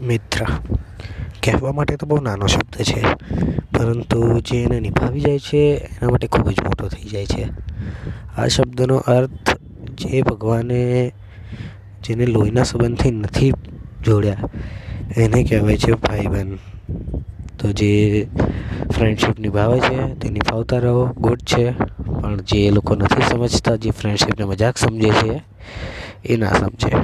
મિત્ર. 0.00 0.44
કહેવા 1.42 1.72
માટે 1.72 1.96
તો 1.96 2.06
બહુ 2.06 2.20
નાનો 2.20 2.46
શબ્દ 2.46 2.82
છે, 2.82 3.02
પરંતુ 3.78 4.40
જે 4.40 4.62
એને 4.62 4.80
નિભાવી 4.80 5.20
જાય 5.20 5.38
છે, 5.38 5.76
એના 5.76 6.10
માટે 6.10 6.26
ખૂબ 6.26 6.50
જ 6.50 6.60
મોટો 6.62 6.88
થઈ 6.88 7.08
જાય 7.08 7.26
છે. 7.26 7.46
આ 8.36 8.46
શબ્દનો 8.46 8.96
અર્થ 8.96 9.56
જે 9.94 10.22
ભગવાને 10.22 11.12
જેને 12.04 12.26
લોહીના 12.26 12.62
સંબંધથી 12.62 13.10
નથી 13.10 13.52
જોડ્યા, 14.04 14.36
એને 15.16 15.44
કહેવાય 15.44 15.76
છે 15.76 15.92
ભાઈબંધ. 15.92 16.58
તો 17.58 17.72
જે 17.72 18.26
ફ્રેન્ડશિપ 18.90 19.38
નિભાવે 19.38 19.80
છે, 19.80 20.14
તે 20.14 20.28
નિભાવતા 20.28 20.78
રહો 20.78 21.06
ગુડ 21.06 21.38
છે. 21.38 21.70
પણ 22.20 22.36
જે 22.36 22.70
લોકો 22.70 22.94
નથી 22.94 23.22
સમજતા, 23.22 23.76
જે 23.76 23.90
ફ્રેન્ડશિપને 23.90 24.44
મજાક 24.44 24.76
સમજે 24.76 25.10
છે, 25.10 25.42
એ 26.24 26.36
ના 26.36 26.52
સમજે. 26.52 26.96